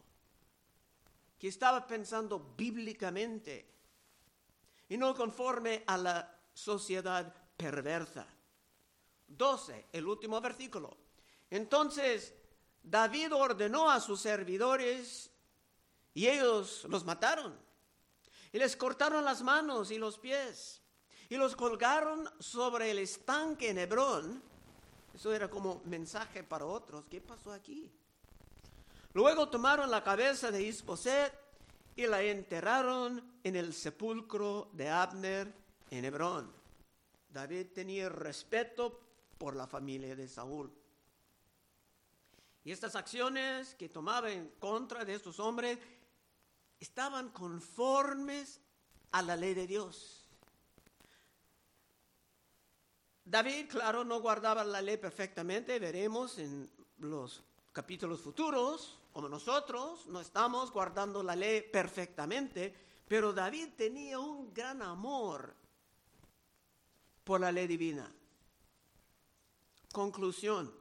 que 1.36 1.48
estaba 1.48 1.84
pensando 1.84 2.54
bíblicamente 2.56 3.66
y 4.88 4.96
no 4.96 5.16
conforme 5.16 5.82
a 5.84 5.96
la 5.96 6.38
sociedad 6.54 7.34
perversa. 7.56 8.24
12, 9.26 9.86
el 9.92 10.06
último 10.06 10.40
versículo. 10.40 10.96
Entonces 11.50 12.34
David 12.80 13.34
ordenó 13.34 13.90
a 13.90 13.98
sus 13.98 14.20
servidores 14.20 15.32
y 16.18 16.26
ellos 16.26 16.84
los 16.88 17.04
mataron. 17.04 17.56
Y 18.50 18.58
les 18.58 18.74
cortaron 18.74 19.24
las 19.24 19.40
manos 19.40 19.92
y 19.92 19.98
los 19.98 20.18
pies. 20.18 20.82
Y 21.28 21.36
los 21.36 21.54
colgaron 21.54 22.28
sobre 22.40 22.90
el 22.90 22.98
estanque 22.98 23.70
en 23.70 23.78
Hebrón. 23.78 24.42
Eso 25.14 25.32
era 25.32 25.48
como 25.48 25.80
mensaje 25.84 26.42
para 26.42 26.64
otros. 26.64 27.04
¿Qué 27.08 27.20
pasó 27.20 27.52
aquí? 27.52 27.88
Luego 29.12 29.48
tomaron 29.48 29.92
la 29.92 30.02
cabeza 30.02 30.50
de 30.50 30.60
Isboset 30.60 31.32
y 31.94 32.08
la 32.08 32.20
enterraron 32.20 33.38
en 33.44 33.54
el 33.54 33.72
sepulcro 33.72 34.70
de 34.72 34.90
Abner 34.90 35.54
en 35.88 36.04
Hebrón. 36.04 36.52
David 37.28 37.68
tenía 37.72 38.08
respeto 38.08 38.98
por 39.38 39.54
la 39.54 39.68
familia 39.68 40.16
de 40.16 40.26
Saúl. 40.26 40.68
Y 42.64 42.72
estas 42.72 42.96
acciones 42.96 43.76
que 43.76 43.88
tomaba 43.88 44.32
en 44.32 44.48
contra 44.58 45.04
de 45.04 45.14
estos 45.14 45.38
hombres 45.38 45.78
estaban 46.80 47.30
conformes 47.30 48.60
a 49.12 49.22
la 49.22 49.36
ley 49.36 49.54
de 49.54 49.66
Dios. 49.66 50.28
David, 53.24 53.68
claro, 53.68 54.04
no 54.04 54.20
guardaba 54.20 54.64
la 54.64 54.80
ley 54.80 54.96
perfectamente, 54.96 55.78
veremos 55.78 56.38
en 56.38 56.70
los 56.98 57.42
capítulos 57.72 58.22
futuros, 58.22 58.98
como 59.12 59.28
nosotros 59.28 60.06
no 60.06 60.20
estamos 60.20 60.72
guardando 60.72 61.22
la 61.22 61.36
ley 61.36 61.62
perfectamente, 61.70 62.74
pero 63.06 63.32
David 63.32 63.70
tenía 63.76 64.18
un 64.18 64.52
gran 64.54 64.80
amor 64.80 65.54
por 67.24 67.40
la 67.40 67.52
ley 67.52 67.66
divina. 67.66 68.10
Conclusión. 69.92 70.77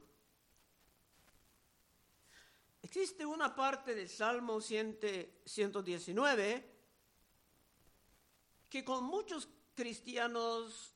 Existe 2.82 3.24
una 3.26 3.54
parte 3.54 3.94
del 3.94 4.08
Salmo 4.08 4.60
119 4.60 6.78
que 8.68 8.84
con 8.84 9.04
muchos 9.04 9.48
cristianos 9.74 10.94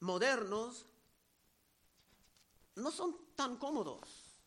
modernos 0.00 0.86
no 2.76 2.90
son 2.90 3.34
tan 3.34 3.56
cómodos, 3.56 4.40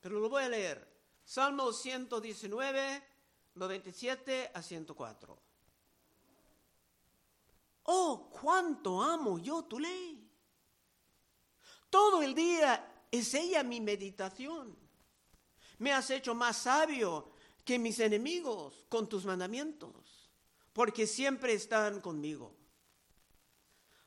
pero 0.00 0.20
lo 0.20 0.28
voy 0.28 0.44
a 0.44 0.48
leer. 0.48 0.92
Salmo 1.24 1.72
119, 1.72 3.04
97 3.54 4.50
a 4.52 4.62
104. 4.62 5.38
Oh, 7.84 8.30
cuánto 8.30 9.02
amo 9.02 9.38
yo 9.38 9.64
tu 9.64 9.78
ley. 9.78 10.28
Todo 11.90 12.22
el 12.22 12.34
día 12.34 13.06
es 13.10 13.34
ella 13.34 13.62
mi 13.62 13.80
meditación. 13.80 14.81
Me 15.82 15.92
has 15.92 16.10
hecho 16.10 16.32
más 16.32 16.58
sabio 16.58 17.32
que 17.64 17.76
mis 17.76 17.98
enemigos 17.98 18.86
con 18.88 19.08
tus 19.08 19.24
mandamientos, 19.24 20.30
porque 20.72 21.08
siempre 21.08 21.54
están 21.54 22.00
conmigo. 22.00 22.54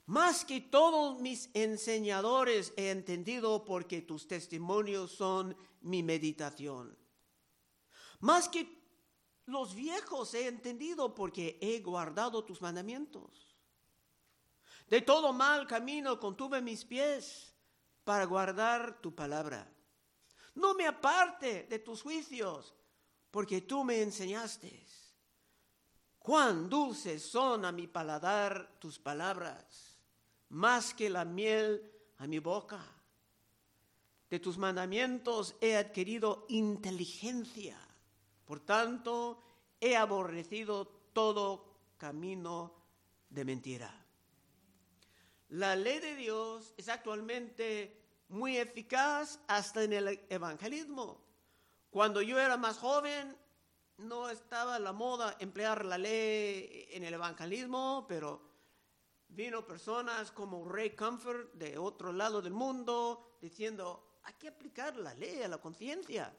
Más 0.05 0.45
que 0.45 0.61
todos 0.61 1.19
mis 1.19 1.49
enseñadores 1.53 2.71
he 2.77 2.91
entendido 2.91 3.65
porque 3.65 4.01
tus 4.01 4.25
testimonios 4.25 5.11
son 5.11 5.57
mi 5.81 6.01
meditación. 6.01 6.97
Más 8.21 8.47
que 8.47 8.81
los 9.45 9.75
viejos 9.75 10.33
he 10.33 10.47
entendido 10.47 11.13
porque 11.13 11.59
he 11.61 11.81
guardado 11.81 12.45
tus 12.45 12.61
mandamientos. 12.61 13.53
De 14.87 15.01
todo 15.01 15.33
mal 15.33 15.67
camino 15.67 16.21
contuve 16.21 16.61
mis 16.61 16.85
pies 16.85 17.53
para 18.05 18.23
guardar 18.23 19.01
tu 19.01 19.13
palabra. 19.13 19.74
No 20.55 20.73
me 20.73 20.87
aparte 20.87 21.63
de 21.69 21.79
tus 21.79 22.01
juicios, 22.01 22.73
porque 23.31 23.61
tú 23.61 23.83
me 23.83 24.01
enseñaste. 24.01 24.85
Cuán 26.19 26.69
dulces 26.69 27.21
son 27.21 27.65
a 27.65 27.71
mi 27.71 27.85
paladar 27.85 28.79
tus 28.79 28.97
palabras, 28.97 29.99
más 30.49 30.93
que 30.93 31.09
la 31.09 31.23
miel 31.23 31.91
a 32.17 32.25
mi 32.25 32.39
boca. 32.39 32.83
De 34.29 34.39
tus 34.39 34.57
mandamientos 34.57 35.55
he 35.61 35.75
adquirido 35.75 36.45
inteligencia, 36.49 37.77
por 38.43 38.59
tanto 38.61 39.39
he 39.79 39.95
aborrecido 39.95 40.87
todo 41.13 41.75
camino 41.97 42.73
de 43.29 43.45
mentira. 43.45 44.05
La 45.49 45.75
ley 45.75 45.99
de 45.99 46.15
Dios 46.15 46.73
es 46.75 46.89
actualmente 46.89 48.04
muy 48.29 48.57
eficaz 48.57 49.39
hasta 49.47 49.83
en 49.83 49.93
el 49.93 50.25
evangelismo. 50.29 51.21
Cuando 51.89 52.21
yo 52.21 52.39
era 52.39 52.57
más 52.57 52.77
joven, 52.77 53.37
no 53.97 54.29
estaba 54.29 54.77
la 54.79 54.91
moda 54.91 55.37
emplear 55.39 55.85
la 55.85 55.97
ley 55.97 56.87
en 56.91 57.03
el 57.03 57.13
evangelismo, 57.13 58.05
pero 58.07 58.41
vino 59.29 59.65
personas 59.65 60.31
como 60.31 60.67
Ray 60.67 60.95
Comfort 60.95 61.53
de 61.53 61.77
otro 61.77 62.11
lado 62.11 62.41
del 62.41 62.53
mundo 62.53 63.37
diciendo, 63.41 64.19
hay 64.23 64.33
que 64.33 64.49
aplicar 64.49 64.97
la 64.97 65.13
ley 65.13 65.43
a 65.43 65.47
la 65.47 65.59
conciencia. 65.59 66.35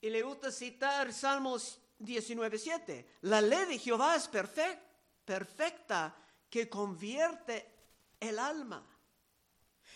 Y 0.00 0.10
le 0.10 0.22
gusta 0.22 0.52
citar 0.52 1.12
Salmos 1.12 1.80
19.7, 1.98 3.06
la 3.22 3.40
ley 3.40 3.66
de 3.66 3.78
Jehová 3.78 4.16
es 4.16 4.28
perfecta 5.24 6.14
que 6.50 6.68
convierte 6.68 7.66
el 8.20 8.38
alma. 8.38 8.93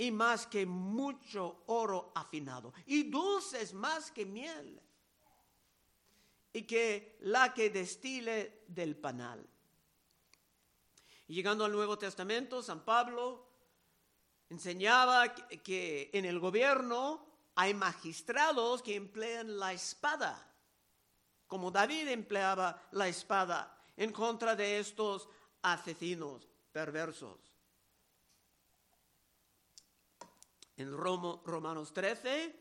y 0.00 0.10
más 0.10 0.46
que 0.46 0.64
mucho 0.64 1.62
oro 1.66 2.10
afinado, 2.14 2.72
y 2.86 3.02
dulces 3.02 3.74
más 3.74 4.10
que 4.10 4.24
miel, 4.24 4.80
y 6.54 6.62
que 6.62 7.18
la 7.20 7.52
que 7.52 7.68
destile 7.68 8.62
del 8.66 8.96
panal. 8.96 9.46
Llegando 11.26 11.66
al 11.66 11.72
Nuevo 11.72 11.98
Testamento, 11.98 12.62
San 12.62 12.82
Pablo 12.82 13.46
enseñaba 14.48 15.34
que, 15.34 16.08
en 16.14 16.24
el 16.24 16.40
gobierno 16.40 17.26
hay 17.56 17.74
magistrados 17.74 18.80
que 18.80 18.94
emplean 18.94 19.58
la 19.58 19.74
espada, 19.74 20.50
como 21.46 21.70
David 21.70 22.08
empleaba 22.08 22.88
la 22.92 23.06
espada 23.06 23.78
en 23.98 24.12
contra 24.12 24.56
de 24.56 24.78
estos 24.78 25.28
asesinos 25.60 26.48
perversos. 26.72 27.49
En 30.80 30.96
Romanos 30.96 31.92
13 31.92 32.56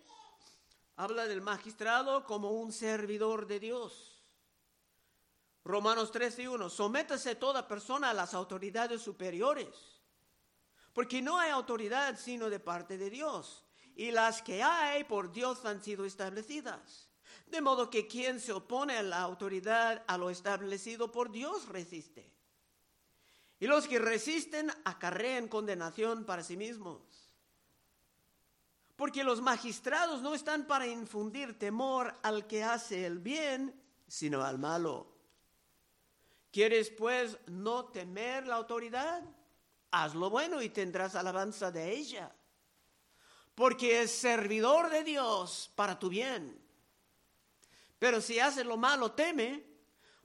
habla 0.98 1.26
del 1.26 1.40
magistrado 1.40 2.26
como 2.26 2.52
un 2.52 2.74
servidor 2.74 3.48
de 3.48 3.62
Dios. 3.62 4.22
Romanos 5.64 6.12
13 6.12 6.44
y 6.44 6.48
1, 6.48 6.70
sométase 6.70 7.36
toda 7.36 7.66
persona 7.66 8.10
a 8.10 8.14
las 8.14 8.34
autoridades 8.34 9.02
superiores, 9.02 10.02
porque 10.92 11.22
no 11.22 11.40
hay 11.40 11.52
autoridad 11.52 12.20
sino 12.20 12.50
de 12.50 12.60
parte 12.60 12.98
de 12.98 13.10
Dios, 13.10 13.64
y 13.96 14.12
las 14.12 14.42
que 14.42 14.64
hay 14.64 15.06
por 15.06 15.32
Dios 15.32 15.64
han 15.64 15.82
sido 15.82 16.04
establecidas. 16.04 17.08
De 17.48 17.62
modo 17.62 17.90
que 17.90 18.06
quien 18.06 18.42
se 18.42 18.52
opone 18.52 18.98
a 18.98 19.04
la 19.04 19.22
autoridad, 19.22 20.04
a 20.08 20.18
lo 20.18 20.30
establecido 20.30 21.10
por 21.10 21.32
Dios, 21.32 21.70
resiste. 21.70 22.30
Y 23.62 23.68
los 23.68 23.88
que 23.88 23.98
resisten 23.98 24.70
acarrean 24.84 25.48
condenación 25.48 26.26
para 26.26 26.44
sí 26.44 26.58
mismos. 26.58 27.09
Porque 29.00 29.24
los 29.24 29.40
magistrados 29.40 30.22
no 30.22 30.36
están 30.36 30.68
para 30.68 30.86
infundir 30.86 31.58
temor 31.58 32.14
al 32.22 32.46
que 32.48 32.66
hace 32.66 33.06
el 33.06 33.20
bien, 33.20 33.74
sino 34.06 34.44
al 34.44 34.60
malo. 34.60 35.08
¿Quieres 36.52 36.90
pues 36.90 37.38
no 37.48 37.86
temer 37.86 38.46
la 38.46 38.56
autoridad? 38.56 39.24
Haz 39.92 40.16
lo 40.16 40.30
bueno 40.30 40.62
y 40.62 40.68
tendrás 40.68 41.16
alabanza 41.16 41.72
de 41.72 41.96
ella. 41.96 42.30
Porque 43.56 44.02
es 44.02 44.12
servidor 44.12 44.90
de 44.90 45.06
Dios 45.06 45.72
para 45.76 45.98
tu 45.98 46.10
bien. 46.10 46.62
Pero 48.00 48.20
si 48.20 48.38
hace 48.42 48.66
lo 48.66 48.76
malo, 48.76 49.14
teme, 49.14 49.64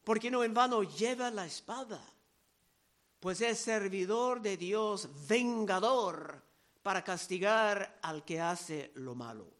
porque 0.02 0.32
no 0.32 0.42
en 0.42 0.52
vano 0.52 0.82
lleva 0.82 1.30
la 1.30 1.46
espada, 1.46 2.04
pues 3.20 3.40
es 3.40 3.56
servidor 3.56 4.42
de 4.42 4.56
Dios, 4.56 5.08
vengador, 5.28 6.42
para 6.84 7.02
castigar 7.02 7.98
al 8.02 8.26
que 8.26 8.38
hace 8.38 8.92
lo 8.96 9.14
malo. 9.14 9.50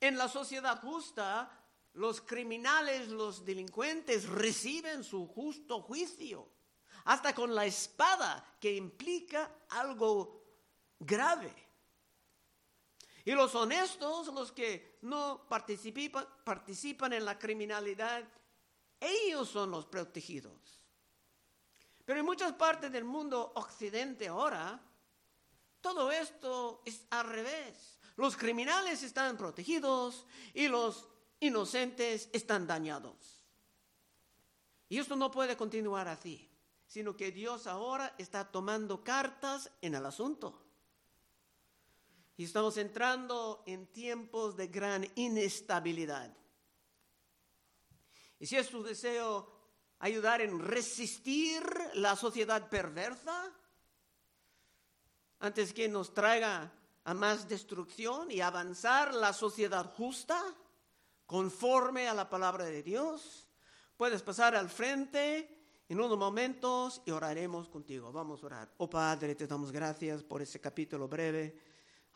En 0.00 0.16
la 0.16 0.28
sociedad 0.28 0.80
justa, 0.80 1.50
los 1.94 2.20
criminales, 2.20 3.08
los 3.08 3.44
delincuentes 3.44 4.28
reciben 4.28 5.02
su 5.02 5.26
justo 5.26 5.82
juicio, 5.82 6.48
hasta 7.06 7.34
con 7.34 7.52
la 7.52 7.66
espada 7.66 8.46
que 8.60 8.76
implica 8.76 9.50
algo 9.70 10.44
grave. 11.00 11.52
Y 13.24 13.32
los 13.32 13.56
honestos, 13.56 14.28
los 14.28 14.52
que 14.52 15.00
no 15.02 15.48
participan, 15.48 16.24
participan 16.44 17.12
en 17.12 17.24
la 17.24 17.36
criminalidad, 17.36 18.22
ellos 19.00 19.48
son 19.48 19.72
los 19.72 19.84
protegidos. 19.84 20.80
Pero 22.04 22.20
en 22.20 22.24
muchas 22.24 22.52
partes 22.52 22.92
del 22.92 23.04
mundo 23.04 23.52
occidente 23.56 24.28
ahora, 24.28 24.80
todo 25.80 26.10
esto 26.10 26.82
es 26.84 27.06
al 27.10 27.28
revés. 27.28 27.98
Los 28.16 28.36
criminales 28.36 29.02
están 29.02 29.36
protegidos 29.36 30.26
y 30.54 30.68
los 30.68 31.08
inocentes 31.40 32.28
están 32.32 32.66
dañados. 32.66 33.44
Y 34.88 34.98
esto 34.98 35.16
no 35.16 35.30
puede 35.30 35.56
continuar 35.56 36.08
así, 36.08 36.50
sino 36.86 37.16
que 37.16 37.30
Dios 37.30 37.66
ahora 37.66 38.14
está 38.18 38.50
tomando 38.50 39.04
cartas 39.04 39.70
en 39.82 39.94
el 39.94 40.04
asunto. 40.06 40.64
Y 42.36 42.44
estamos 42.44 42.76
entrando 42.76 43.62
en 43.66 43.86
tiempos 43.88 44.56
de 44.56 44.68
gran 44.68 45.06
inestabilidad. 45.16 46.34
Y 48.40 48.46
si 48.46 48.56
es 48.56 48.68
tu 48.68 48.82
deseo 48.82 49.52
ayudar 49.98 50.40
en 50.40 50.58
resistir 50.58 51.62
la 51.94 52.16
sociedad 52.16 52.68
perversa, 52.68 53.52
antes 55.40 55.72
que 55.72 55.88
nos 55.88 56.14
traiga 56.14 56.72
a 57.04 57.14
más 57.14 57.48
destrucción 57.48 58.30
y 58.30 58.40
avanzar 58.40 59.14
la 59.14 59.32
sociedad 59.32 59.94
justa, 59.94 60.42
conforme 61.26 62.08
a 62.08 62.14
la 62.14 62.28
palabra 62.28 62.64
de 62.64 62.82
Dios, 62.82 63.46
puedes 63.96 64.22
pasar 64.22 64.54
al 64.54 64.68
frente 64.68 65.56
en 65.88 66.00
unos 66.00 66.18
momentos 66.18 67.02
y 67.06 67.10
oraremos 67.10 67.68
contigo. 67.68 68.12
Vamos 68.12 68.42
a 68.42 68.46
orar. 68.46 68.72
Oh 68.78 68.90
Padre, 68.90 69.34
te 69.34 69.46
damos 69.46 69.72
gracias 69.72 70.22
por 70.22 70.42
este 70.42 70.60
capítulo 70.60 71.08
breve 71.08 71.68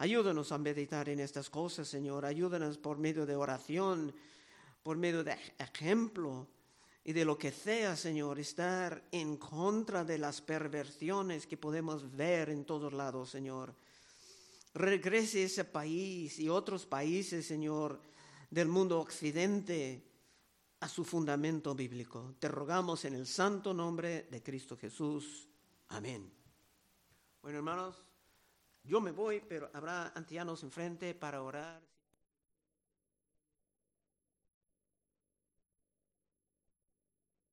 Ayúdanos 0.02 0.50
a 0.50 0.58
meditar 0.58 1.08
en 1.10 1.20
estas 1.20 1.48
cosas, 1.48 1.86
Señor. 1.86 2.24
Ayúdanos 2.24 2.76
por 2.76 2.98
medio 2.98 3.24
de 3.24 3.36
oración, 3.36 4.12
por 4.82 4.96
medio 4.96 5.22
de 5.22 5.38
ejemplo 5.58 6.48
y 7.04 7.12
de 7.12 7.24
lo 7.24 7.36
que 7.36 7.50
sea, 7.50 7.96
Señor, 7.96 8.38
estar 8.38 9.02
en 9.10 9.36
contra 9.36 10.04
de 10.04 10.18
las 10.18 10.40
perversiones 10.40 11.46
que 11.46 11.56
podemos 11.56 12.14
ver 12.16 12.50
en 12.50 12.64
todos 12.64 12.92
lados, 12.92 13.30
Señor. 13.30 13.74
Regrese 14.74 15.44
ese 15.44 15.64
país 15.64 16.38
y 16.38 16.48
otros 16.48 16.86
países, 16.86 17.46
Señor, 17.46 18.00
del 18.50 18.68
mundo 18.68 19.00
occidente 19.00 20.04
a 20.80 20.88
su 20.88 21.04
fundamento 21.04 21.74
bíblico. 21.74 22.34
Te 22.38 22.48
rogamos 22.48 23.04
en 23.04 23.14
el 23.14 23.26
santo 23.26 23.74
nombre 23.74 24.28
de 24.30 24.42
Cristo 24.42 24.76
Jesús. 24.76 25.48
Amén. 25.88 26.32
Bueno, 27.42 27.58
hermanos. 27.58 28.04
Yo 28.84 29.00
me 29.00 29.12
voy, 29.12 29.40
pero 29.48 29.70
habrá 29.72 30.08
ancianos 30.08 30.62
enfrente 30.64 31.14
para 31.14 31.42
orar. 31.42 31.91